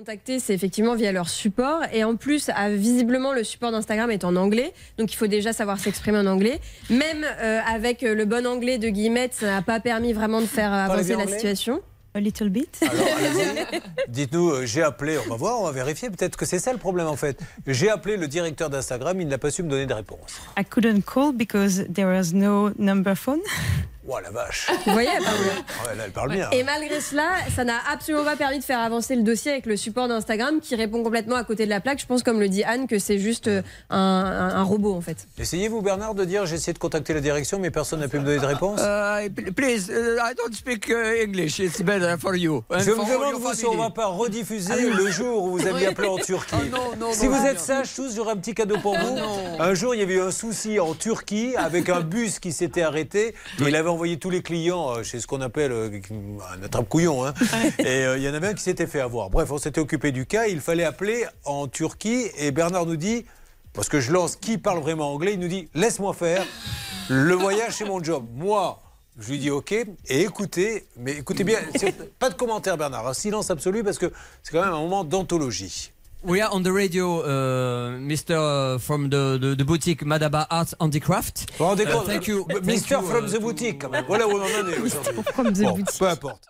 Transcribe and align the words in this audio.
contacter, 0.00 0.38
c'est 0.38 0.54
effectivement 0.54 0.94
via 0.94 1.12
leur 1.12 1.28
support. 1.28 1.82
Et 1.92 2.04
en 2.04 2.16
plus, 2.16 2.50
ah, 2.54 2.70
visiblement, 2.70 3.34
le 3.34 3.44
support 3.44 3.70
d'Instagram 3.70 4.10
est 4.10 4.24
en 4.24 4.34
anglais. 4.34 4.72
Donc, 4.96 5.12
il 5.12 5.16
faut 5.16 5.26
déjà 5.26 5.52
savoir 5.52 5.78
s'exprimer 5.78 6.16
en 6.16 6.26
anglais. 6.26 6.58
Même 6.88 7.22
euh, 7.22 7.60
avec 7.68 8.02
euh, 8.02 8.14
le 8.14 8.24
bon 8.24 8.46
anglais 8.46 8.78
de 8.78 8.88
Guillemette, 8.88 9.34
ça 9.34 9.46
n'a 9.46 9.62
pas 9.62 9.78
permis 9.78 10.14
vraiment 10.14 10.40
de 10.40 10.46
faire 10.46 10.72
avancer 10.72 11.16
la 11.16 11.26
situation. 11.26 11.82
A 12.14 12.20
little 12.20 12.48
bit. 12.48 12.80
Alors, 12.80 13.06
allez-y. 13.18 13.80
Dites-nous, 14.08 14.50
euh, 14.50 14.64
j'ai 14.64 14.82
appelé, 14.82 15.18
on 15.18 15.28
va 15.28 15.36
voir, 15.36 15.60
on 15.60 15.64
va 15.64 15.72
vérifier. 15.72 16.08
Peut-être 16.08 16.38
que 16.38 16.46
c'est 16.46 16.58
ça 16.58 16.72
le 16.72 16.78
problème 16.78 17.06
en 17.06 17.16
fait. 17.16 17.38
J'ai 17.66 17.90
appelé 17.90 18.16
le 18.16 18.26
directeur 18.26 18.70
d'Instagram, 18.70 19.20
il 19.20 19.28
n'a 19.28 19.36
pas 19.36 19.50
su 19.50 19.62
me 19.62 19.68
donner 19.68 19.86
de 19.86 19.94
réponse. 19.94 20.40
I 20.58 20.64
couldn't 20.64 21.02
call 21.02 21.32
because 21.32 21.84
there 21.92 22.06
was 22.06 22.32
no 22.32 22.70
number 22.78 23.14
phone. 23.14 23.40
Oh 24.12 24.18
la 24.20 24.30
vache. 24.30 24.66
Vous 24.86 24.92
voyez, 24.92 25.08
elle 25.16 25.22
parle 25.22 25.38
bien. 25.42 25.52
Ouais, 25.88 25.96
là, 25.96 26.02
elle 26.06 26.10
parle 26.10 26.32
bien. 26.32 26.50
Et 26.50 26.64
malgré 26.64 27.00
cela, 27.00 27.28
ça 27.54 27.62
n'a 27.62 27.76
absolument 27.92 28.24
pas 28.24 28.34
permis 28.34 28.58
de 28.58 28.64
faire 28.64 28.80
avancer 28.80 29.14
le 29.14 29.22
dossier 29.22 29.52
avec 29.52 29.66
le 29.66 29.76
support 29.76 30.08
d'Instagram 30.08 30.58
qui 30.60 30.74
répond 30.74 31.04
complètement 31.04 31.36
à 31.36 31.44
côté 31.44 31.64
de 31.64 31.70
la 31.70 31.80
plaque. 31.80 32.00
Je 32.00 32.06
pense, 32.06 32.24
comme 32.24 32.40
le 32.40 32.48
dit 32.48 32.64
Anne, 32.64 32.88
que 32.88 32.98
c'est 32.98 33.18
juste 33.20 33.46
euh, 33.46 33.62
un, 33.88 33.96
un- 33.98 34.56
un 34.56 34.62
robot 34.64 34.94
en 34.94 35.00
fait. 35.00 35.28
Essayez-vous, 35.38 35.80
Bernard, 35.80 36.14
de 36.16 36.24
dire 36.24 36.44
j'ai 36.44 36.56
essayé 36.56 36.72
de 36.72 36.78
contacter 36.80 37.14
la 37.14 37.20
direction, 37.20 37.60
mais 37.60 37.70
personne 37.70 38.00
n'a 38.00 38.08
pu 38.08 38.18
me 38.18 38.24
donner 38.24 38.40
de 38.40 38.46
réponse? 38.46 38.80
Uh, 38.80 39.28
please, 39.52 39.88
uh, 39.90 40.18
I 40.20 40.34
don't 40.36 40.54
speak 40.54 40.88
uh, 40.90 41.22
English. 41.24 41.60
It's 41.60 41.80
better 41.80 42.16
for 42.18 42.34
you. 42.34 42.64
And 42.68 42.80
Je 42.80 42.90
me 42.90 42.96
for 42.96 43.06
demande 43.06 43.30
your 43.30 43.40
vous 43.40 43.54
si 43.54 43.64
on 43.64 43.72
family. 43.72 43.82
va 43.84 43.90
pas 43.90 44.06
rediffuser 44.06 44.90
le 44.90 45.08
jour 45.10 45.44
où 45.44 45.50
vous 45.58 45.66
aviez 45.68 45.86
appelé 45.86 46.08
en 46.08 46.16
Turquie. 46.18 46.56
Ah 46.58 46.64
non, 46.72 46.96
non, 47.06 47.12
si 47.12 47.26
non, 47.28 47.36
vous 47.36 47.42
non. 47.42 47.46
êtes 47.48 47.60
sages 47.60 47.94
tous, 47.94 48.14
j'aurai 48.16 48.32
un 48.32 48.36
petit 48.36 48.54
cadeau 48.54 48.78
pour 48.78 48.98
vous. 48.98 49.18
Un 49.60 49.74
jour, 49.74 49.94
il 49.94 50.00
y 50.00 50.02
avait 50.02 50.14
eu 50.14 50.20
un 50.22 50.32
souci 50.32 50.80
en 50.80 50.94
Turquie 50.94 51.54
avec 51.56 51.88
un 51.88 52.00
bus 52.00 52.40
qui 52.40 52.50
s'était 52.52 52.82
arrêté. 52.82 53.34
Et 53.60 53.62
il 53.68 53.76
avait 53.76 53.88
envoyé 54.00 54.18
tous 54.18 54.30
les 54.30 54.40
clients 54.40 54.96
euh, 54.96 55.02
chez 55.02 55.20
ce 55.20 55.26
qu'on 55.26 55.42
appelle 55.42 55.72
euh, 55.72 56.00
un 56.58 56.62
attrape-couillon. 56.62 57.26
hein. 57.26 57.34
Et 57.80 58.06
euh, 58.06 58.16
il 58.16 58.22
y 58.22 58.28
en 58.30 58.32
avait 58.32 58.46
un 58.46 58.54
qui 58.54 58.62
s'était 58.62 58.86
fait 58.86 59.00
avoir. 59.00 59.28
Bref, 59.28 59.50
on 59.50 59.58
s'était 59.58 59.78
occupé 59.78 60.10
du 60.10 60.24
cas. 60.24 60.46
Il 60.46 60.62
fallait 60.62 60.84
appeler 60.84 61.26
en 61.44 61.68
Turquie. 61.68 62.28
Et 62.38 62.50
Bernard 62.50 62.86
nous 62.86 62.96
dit, 62.96 63.26
parce 63.74 63.90
que 63.90 64.00
je 64.00 64.10
lance 64.10 64.36
qui 64.36 64.56
parle 64.56 64.78
vraiment 64.80 65.12
anglais, 65.12 65.34
il 65.34 65.38
nous 65.38 65.48
dit 65.48 65.68
laisse-moi 65.74 66.14
faire. 66.14 66.46
Le 67.10 67.34
voyage, 67.34 67.74
c'est 67.74 67.84
mon 67.84 68.02
job. 68.02 68.26
Moi, 68.34 68.80
je 69.18 69.32
lui 69.32 69.38
dis 69.38 69.50
OK. 69.50 69.72
Et 69.72 69.86
écoutez, 70.22 70.86
mais 70.96 71.12
écoutez 71.12 71.44
bien, 71.44 71.58
pas 72.18 72.30
de 72.30 72.34
commentaire, 72.36 72.78
Bernard. 72.78 73.06
Un 73.06 73.12
silence 73.12 73.50
absolu 73.50 73.84
parce 73.84 73.98
que 73.98 74.10
c'est 74.42 74.52
quand 74.52 74.64
même 74.64 74.72
un 74.72 74.80
moment 74.80 75.04
d'anthologie. 75.04 75.92
We 76.22 76.42
are 76.42 76.50
on 76.52 76.62
the 76.62 76.72
radio, 76.72 77.20
uh, 77.22 77.90
Mr. 77.98 78.78
from 78.80 79.08
the, 79.08 79.38
the, 79.40 79.54
the 79.56 79.64
boutique 79.64 80.02
Madaba 80.04 80.46
Arts 80.50 80.74
Handicraft. 80.78 81.46
Vous 81.56 81.64
rendez 81.64 81.86
Uh, 81.86 81.92
compte 81.92 82.06
thank 82.06 82.26
you. 82.28 82.46
You, 82.48 83.00
from 83.02 83.24
uh, 83.24 83.28
the 83.28 83.40
boutique, 83.40 83.80
quand 83.80 83.88
même. 83.90 84.04
Voilà 84.06 84.28
où 84.28 84.32
on 84.32 84.42
en 84.42 84.68
est 84.68 84.78
aujourd'hui. 84.84 85.22
From 85.32 85.52
the 85.54 85.62
Bon, 85.62 85.76
boutique. 85.78 85.98
peu 85.98 86.08
importe. 86.08 86.42